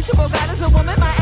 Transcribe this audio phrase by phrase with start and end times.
[0.00, 0.98] No shaman, no preachable God is a woman.
[0.98, 1.19] My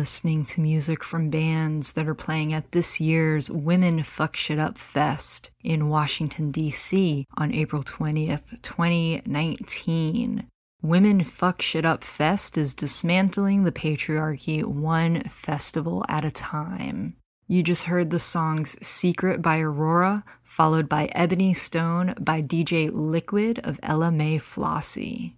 [0.00, 4.78] listening to music from bands that are playing at this year's Women Fuck Shit Up
[4.78, 7.26] Fest in Washington, D.C.
[7.36, 10.46] on April 20th, 2019.
[10.80, 17.16] Women Fuck Shit Up Fest is dismantling the patriarchy one festival at a time.
[17.46, 23.58] You just heard the songs Secret by Aurora, followed by Ebony Stone by DJ Liquid
[23.64, 25.36] of Ella Mai Flossy.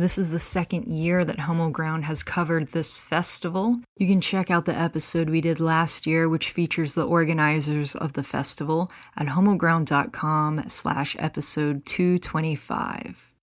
[0.00, 3.76] This is the second year that Homo Ground has covered this festival.
[3.98, 8.14] You can check out the episode we did last year, which features the organizers of
[8.14, 13.34] the festival at homoground.com slash episode 225.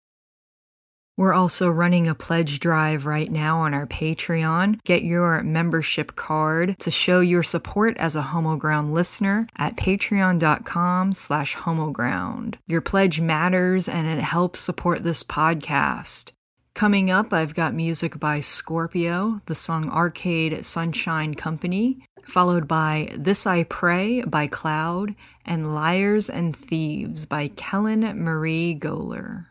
[1.15, 4.83] We're also running a pledge drive right now on our Patreon.
[4.83, 11.13] Get your membership card to show your support as a Homo Ground listener at patreon.com
[11.13, 12.55] slash homoground.
[12.65, 16.31] Your pledge matters and it helps support this podcast.
[16.77, 23.48] Coming up, I've got music by Scorpio, the song Arcade Sunshine Company, followed by This
[23.48, 29.48] I Pray by Cloud, and Liars and Thieves by Kellen Marie Goler.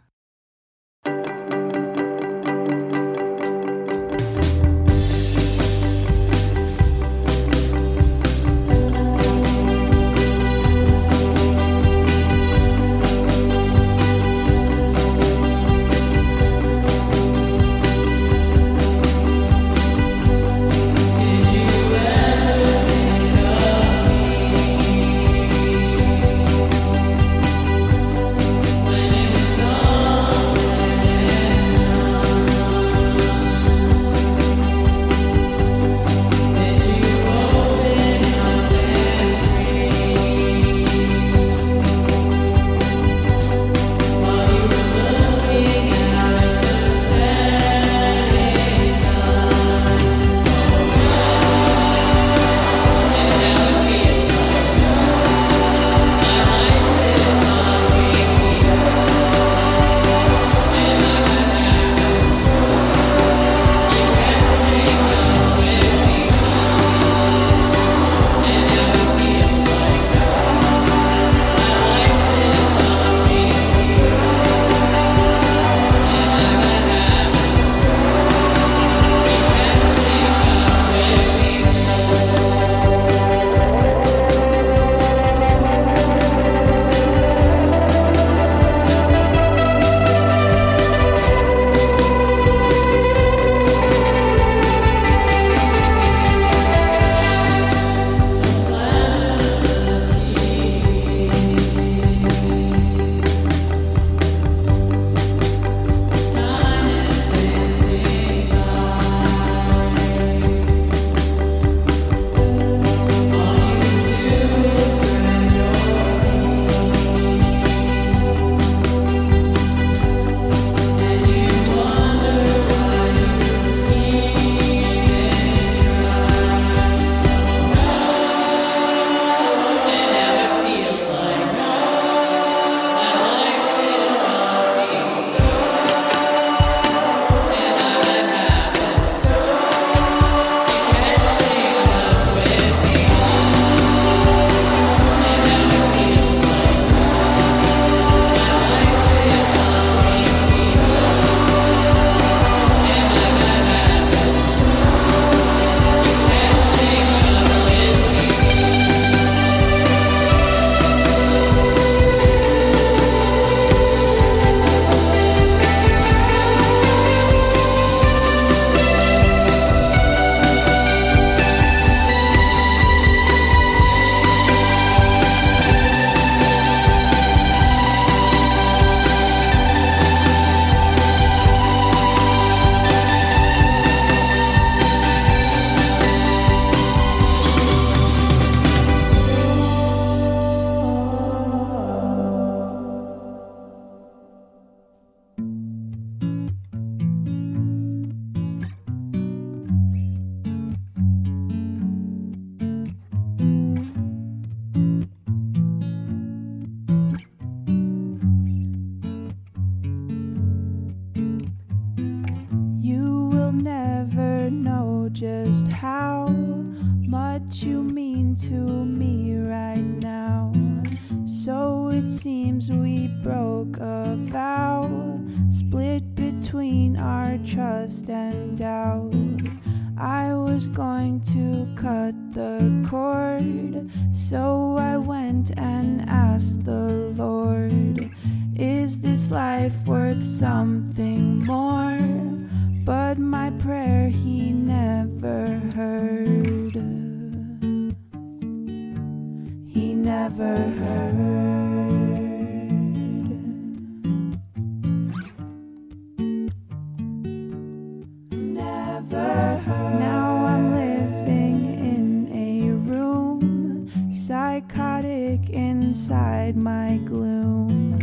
[265.97, 267.99] Inside my gloom.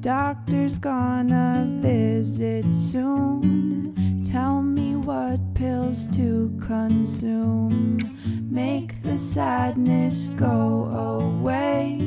[0.00, 4.22] Doctor's gonna visit soon.
[4.30, 7.96] Tell me what pills to consume.
[8.50, 10.84] Make the sadness go
[11.16, 11.98] away.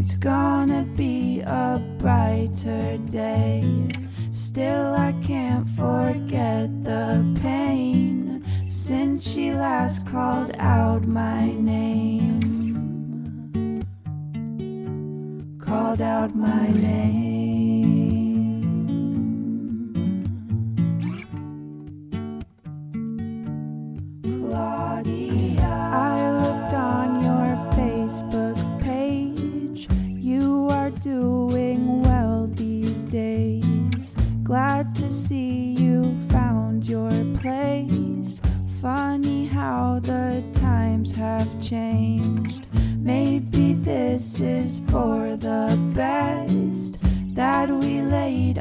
[0.00, 3.62] It's gonna be a brighter day.
[4.32, 12.43] Still, I can't forget the pain since she last called out my name.
[15.74, 17.02] Called out my name.
[24.22, 25.66] Claudia.
[25.92, 29.88] I looked on your Facebook page.
[29.90, 34.14] You are doing well these days.
[34.44, 38.40] Glad to see you found your place.
[38.80, 42.23] Funny how the times have changed.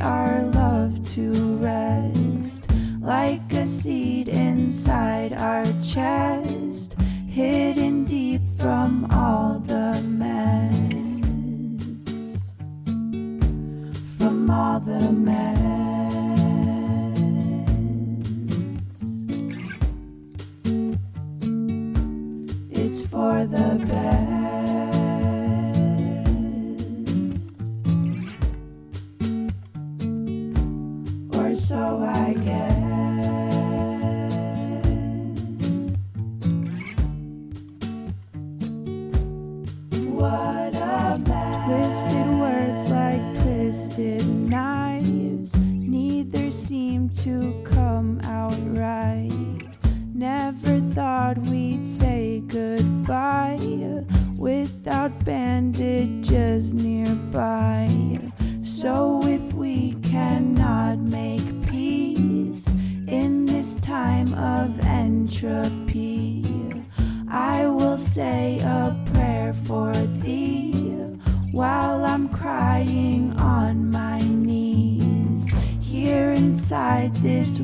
[0.04, 2.70] Our love to rest.
[3.00, 6.96] Like a seed inside our chest,
[7.28, 7.73] hidden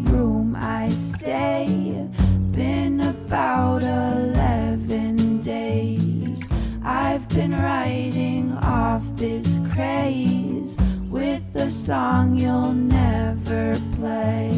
[0.05, 2.07] room I stay.
[2.51, 6.41] Been about 11 days.
[6.83, 10.75] I've been writing off this craze
[11.09, 14.51] with a song you'll never play.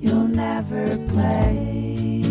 [0.00, 2.22] You'll never play.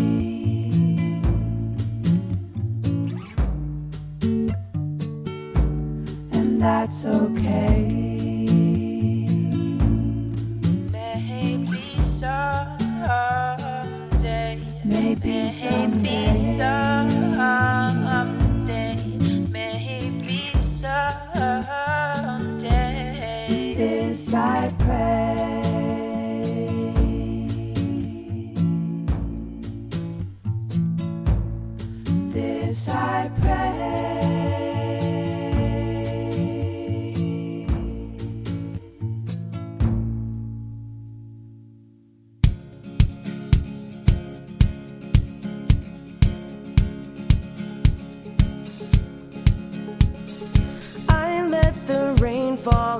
[6.32, 8.05] And that's okay.
[15.68, 17.15] Maybe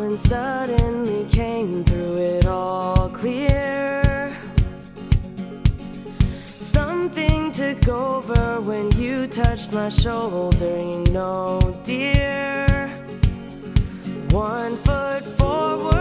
[0.03, 4.37] and suddenly came through it all clear.
[6.45, 12.89] Something took over when you touched my shoulder, you know, dear.
[14.31, 15.96] One foot forward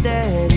[0.00, 0.51] solid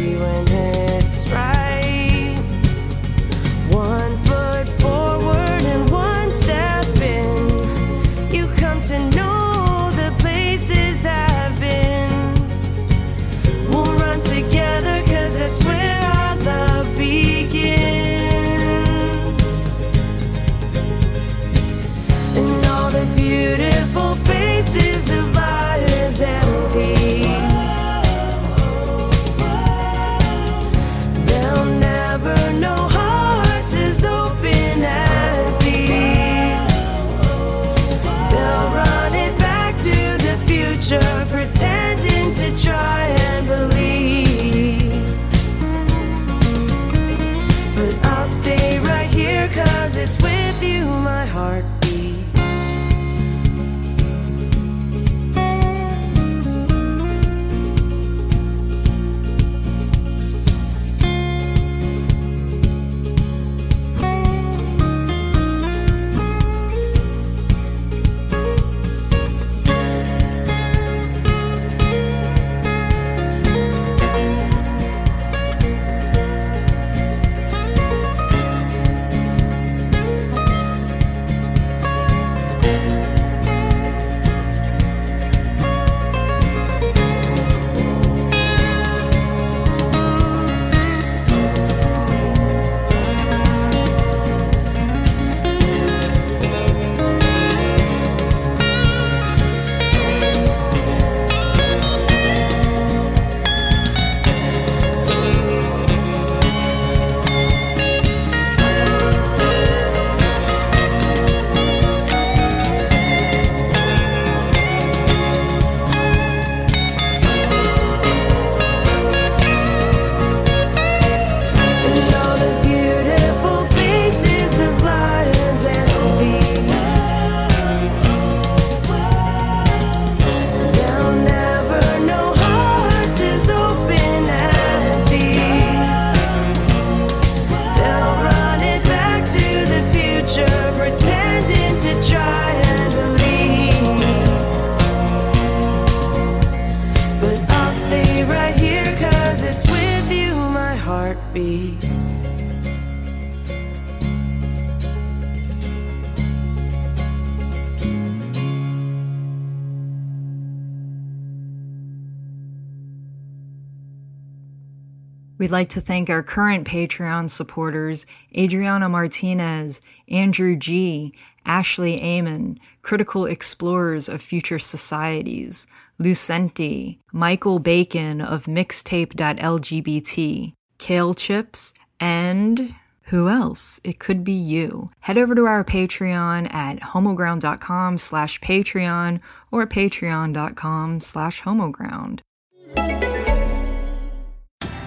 [165.46, 169.80] We'd like to thank our current Patreon supporters Adriana Martinez,
[170.10, 171.14] Andrew G.,
[171.46, 175.68] Ashley Amon, Critical Explorers of Future Societies,
[176.00, 183.80] Lucenti, Michael Bacon of Mixtape.lgbt, Kale Chips, and who else?
[183.84, 184.90] It could be you.
[185.02, 189.20] Head over to our Patreon at homoground.com slash Patreon
[189.52, 192.22] or patreon.com slash homoground.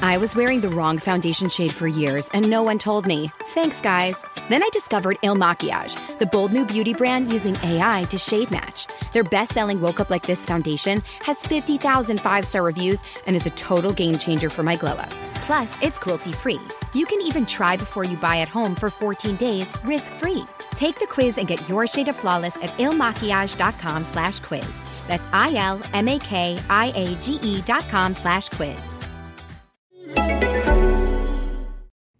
[0.00, 3.32] I was wearing the wrong foundation shade for years, and no one told me.
[3.48, 4.14] Thanks, guys.
[4.48, 8.87] Then I discovered Il Makiage, the bold new beauty brand using AI to shade match.
[9.12, 13.46] Their best selling Woke Up Like This foundation has 50,000 five star reviews and is
[13.46, 15.11] a total game changer for my glow up.
[15.42, 16.61] Plus, it's cruelty free.
[16.94, 20.44] You can even try before you buy at home for 14 days risk free.
[20.70, 24.78] Take the quiz and get your shade of flawless at ilmakiage.com slash quiz.
[25.08, 28.97] That's I L M A K I A G E dot com slash quiz.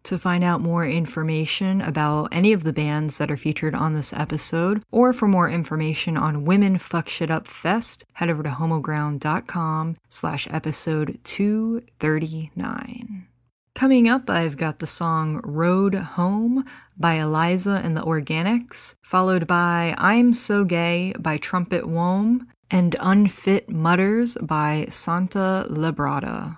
[0.09, 4.15] To find out more information about any of the bands that are featured on this
[4.15, 9.97] episode, or for more information on Women Fuck Shit Up Fest, head over to homoground.com
[10.09, 13.27] slash episode 239.
[13.75, 16.65] Coming up, I've got the song Road Home
[16.97, 23.69] by Eliza and the Organics, followed by I'm So Gay by Trumpet Wome, and Unfit
[23.69, 26.57] Mutters by Santa Librata.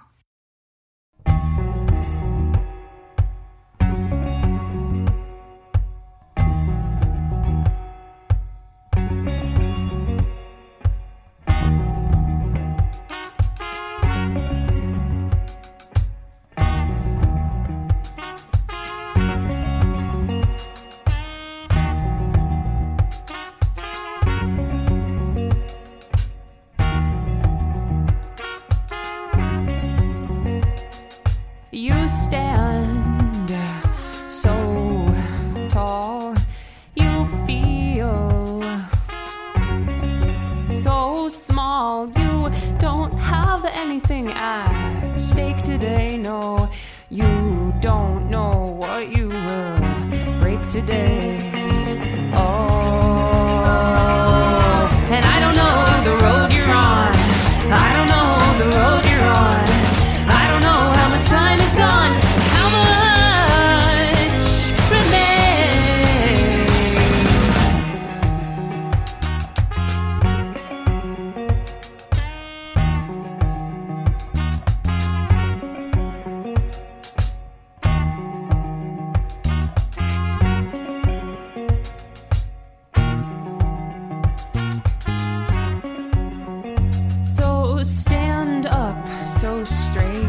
[87.84, 90.24] Stand up so straight.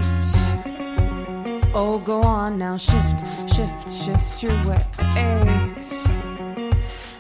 [1.74, 3.22] Oh, go on now, shift,
[3.54, 4.86] shift, shift your weight.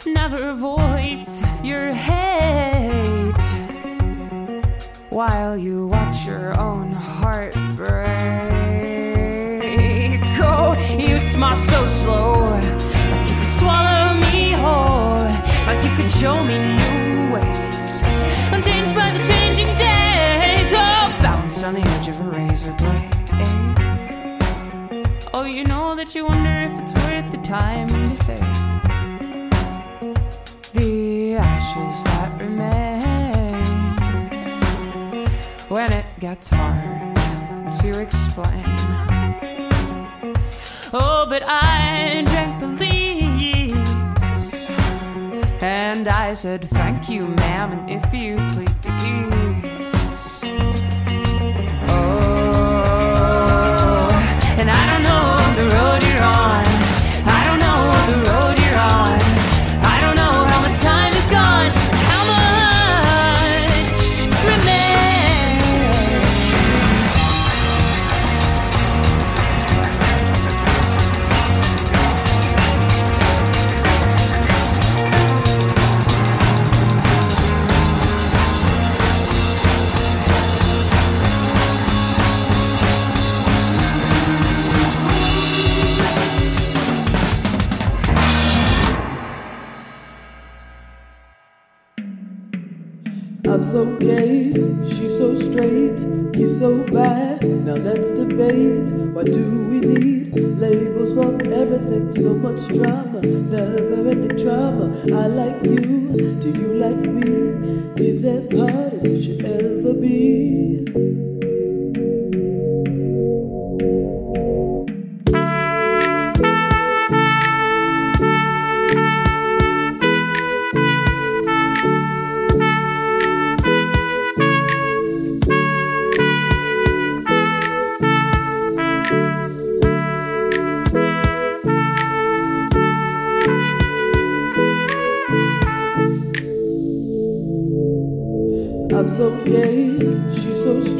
[0.05, 3.33] Never voice your hate
[5.09, 8.11] while you watch your own heart break.
[10.43, 12.43] Oh, you smile so slow,
[13.11, 15.25] like you could swallow me whole,
[15.65, 18.23] like you could show me new ways.
[18.51, 19.90] I'm changed by the changing days.
[21.63, 23.11] On the edge of a razor blade.
[25.31, 28.39] Oh, you know that you wonder if it's worth the time to say
[30.73, 33.53] the ashes that remain
[35.69, 38.65] when it gets hard to explain.
[40.91, 44.67] Oh, but I drank the leaves
[45.61, 48.71] and I said, Thank you, ma'am, and if you please.
[54.61, 56.70] And I don't know the road you're on.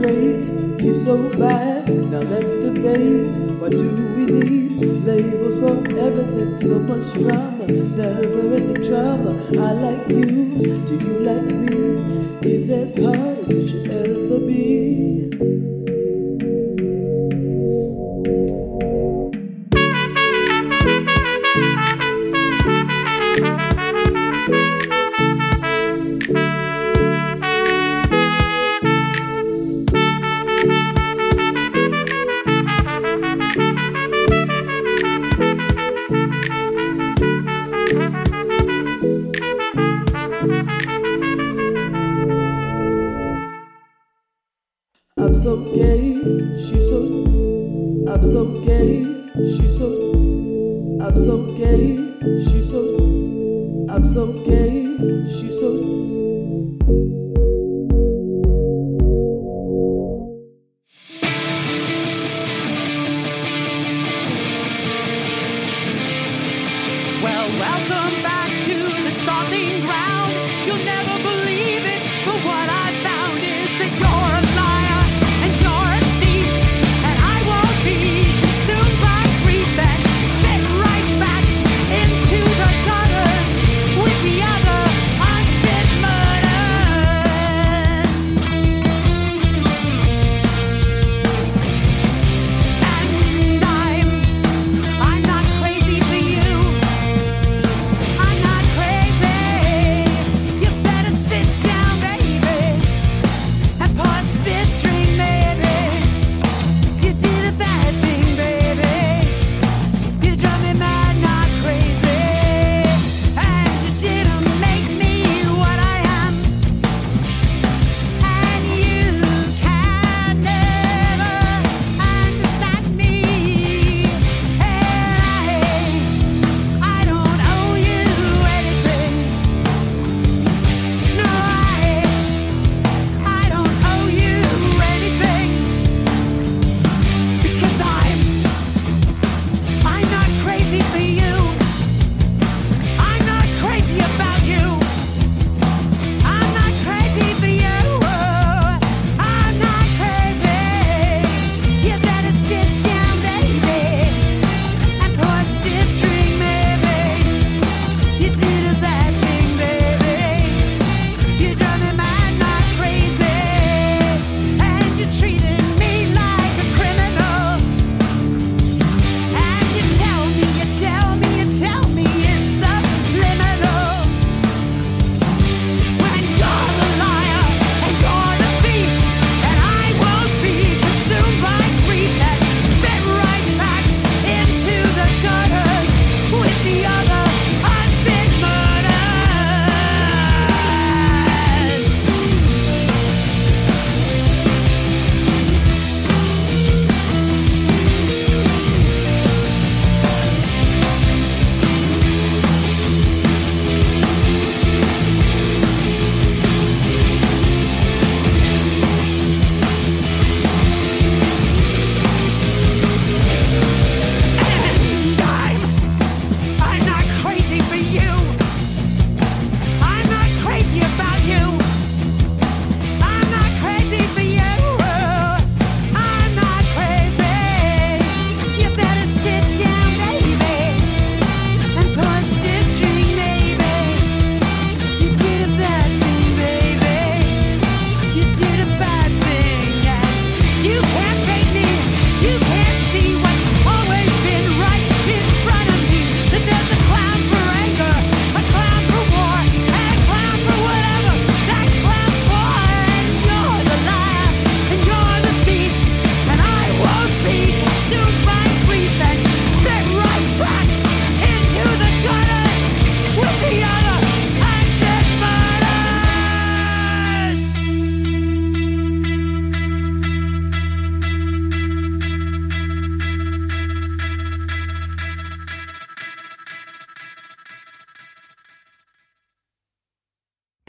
[0.02, 1.88] So he's so bad.
[1.90, 3.36] Now let's debate.
[3.60, 6.58] Why do we need labels for everything?
[6.62, 7.14] So much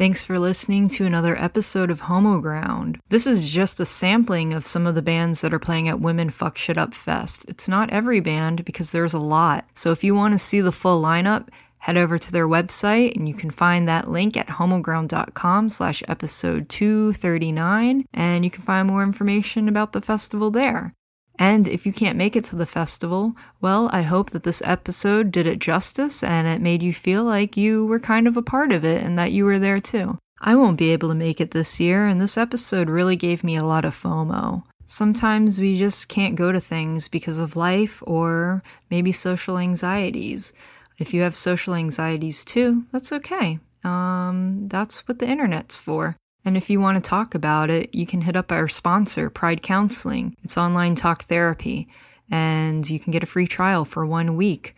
[0.03, 2.99] Thanks for listening to another episode of Homoground.
[3.11, 6.29] This is just a sampling of some of the bands that are playing at Women
[6.29, 7.45] Fuck Shit Up Fest.
[7.47, 9.65] It's not every band because there's a lot.
[9.75, 13.29] So if you want to see the full lineup, head over to their website and
[13.29, 19.05] you can find that link at homoground.com slash episode 239 and you can find more
[19.05, 20.95] information about the festival there.
[21.39, 25.33] And if you can't make it to the festival, well, I hope that this episode
[25.33, 28.71] did it justice and it made you feel like you were kind of a part
[28.71, 30.19] of it and that you were there too.
[30.41, 33.57] I won't be able to make it this year, and this episode really gave me
[33.57, 34.65] a lot of FOMO.
[34.85, 40.53] Sometimes we just can't go to things because of life or maybe social anxieties.
[40.99, 43.61] If you have social anxieties too, that's okay.
[43.85, 46.17] Um, that's what the internet's for.
[46.45, 49.63] And if you want to talk about it, you can hit up our sponsor, Pride
[49.63, 50.37] Counseling.
[50.43, 51.89] It's online talk therapy,
[52.31, 54.75] and you can get a free trial for one week.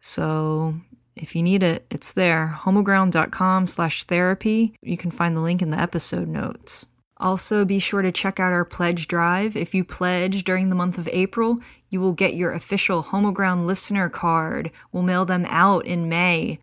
[0.00, 0.74] So
[1.16, 2.58] if you need it, it's there.
[2.62, 4.74] homoground.com slash therapy.
[4.82, 6.86] You can find the link in the episode notes.
[7.18, 9.56] Also, be sure to check out our pledge drive.
[9.56, 14.08] If you pledge during the month of April, you will get your official Homoground listener
[14.08, 14.72] card.
[14.90, 16.58] We'll mail them out in May.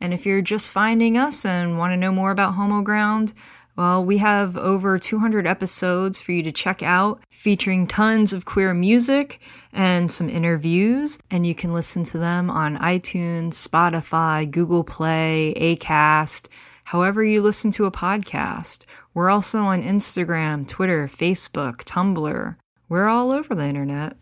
[0.00, 3.32] And if you're just finding us and want to know more about Homoground,
[3.76, 8.72] well, we have over 200 episodes for you to check out, featuring tons of queer
[8.72, 9.40] music
[9.72, 11.18] and some interviews.
[11.30, 16.46] And you can listen to them on iTunes, Spotify, Google Play, Acast,
[16.84, 18.84] however you listen to a podcast.
[19.12, 22.56] We're also on Instagram, Twitter, Facebook, Tumblr.
[22.88, 24.16] We're all over the internet.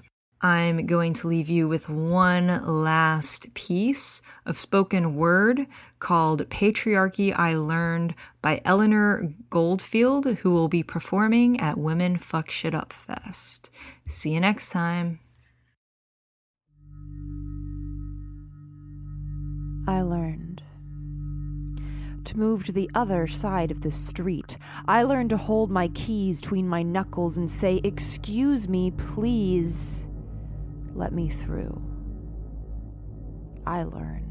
[0.45, 5.67] I'm going to leave you with one last piece of spoken word
[6.03, 12.75] called Patriarchy I Learned by Eleanor Goldfield, who will be performing at Women Fuck Shit
[12.75, 13.71] Up Fest.
[14.05, 15.21] See you next time.
[19.87, 20.63] I learned
[22.25, 24.59] to move to the other side of the street.
[24.89, 30.05] I learned to hold my keys between my knuckles and say, Excuse me, please
[30.95, 31.81] let me through.
[33.65, 34.22] I learned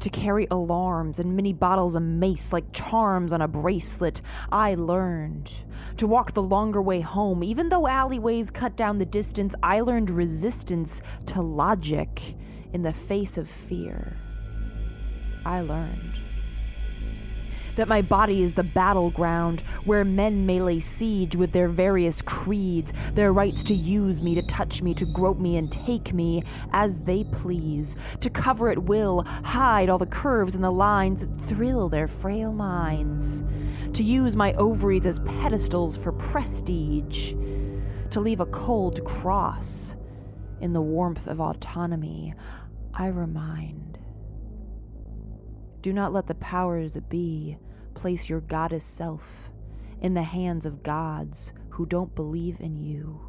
[0.00, 4.22] to carry alarms and mini bottles of mace like charms on a bracelet.
[4.50, 5.50] I learned
[5.98, 7.42] to walk the longer way home.
[7.44, 12.36] Even though alleyways cut down the distance, I learned resistance to logic
[12.72, 14.16] in the face of fear.
[15.44, 16.29] I learned
[17.80, 22.92] that my body is the battleground where men may lay siege with their various creeds,
[23.14, 26.42] their rights to use me, to touch me, to grope me, and take me
[26.74, 31.48] as they please, to cover at will, hide all the curves and the lines that
[31.48, 33.42] thrill their frail minds,
[33.94, 37.32] to use my ovaries as pedestals for prestige,
[38.10, 39.94] to leave a cold cross
[40.60, 42.34] in the warmth of autonomy.
[42.92, 43.98] I remind.
[45.80, 47.56] Do not let the powers be
[48.00, 49.50] place your goddess self
[50.00, 53.20] in the hands of gods who don't believe in you.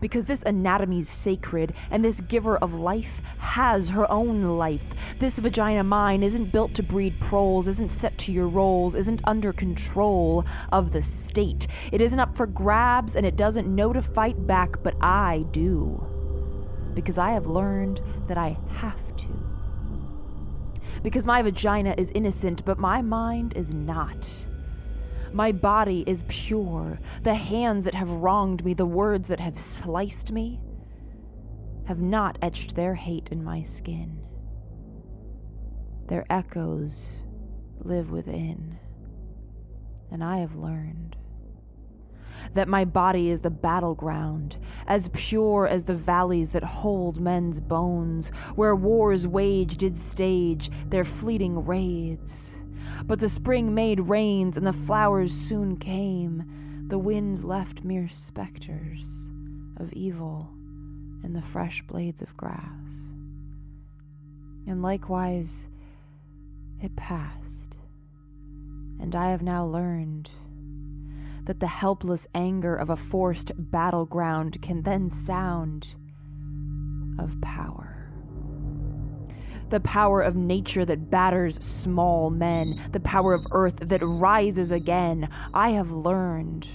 [0.00, 4.94] Because this anatomy's sacred, and this giver of life has her own life.
[5.18, 9.52] This vagina mine isn't built to breed proles, isn't set to your roles, isn't under
[9.52, 11.66] control of the state.
[11.90, 16.06] It isn't up for grabs, and it doesn't know to fight back, but I do.
[16.94, 19.57] Because I have learned that I have to
[21.02, 24.28] because my vagina is innocent, but my mind is not.
[25.32, 26.98] My body is pure.
[27.22, 30.60] The hands that have wronged me, the words that have sliced me,
[31.86, 34.18] have not etched their hate in my skin.
[36.08, 37.06] Their echoes
[37.80, 38.78] live within,
[40.10, 41.16] and I have learned
[42.54, 48.30] that my body is the battleground, as pure as the valleys that hold men's bones,
[48.54, 52.54] where wars wage did stage their fleeting raids.
[53.04, 56.86] But the spring made rains, and the flowers soon came.
[56.88, 59.28] The winds left mere specters
[59.76, 60.50] of evil
[61.22, 62.62] in the fresh blades of grass.
[64.66, 65.66] And likewise,
[66.82, 67.76] it passed,
[69.00, 70.30] and I have now learned
[71.48, 75.86] that the helpless anger of a forced battleground can then sound
[77.18, 78.12] of power.
[79.70, 85.30] The power of nature that batters small men, the power of earth that rises again.
[85.54, 86.68] I have learned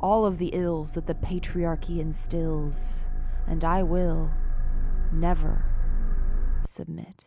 [0.00, 3.04] all of the ills that the patriarchy instills,
[3.46, 4.32] and I will
[5.12, 5.64] never
[6.66, 7.26] submit.